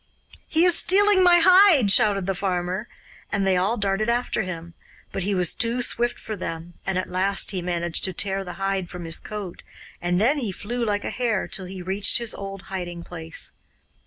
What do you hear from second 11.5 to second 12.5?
he reached his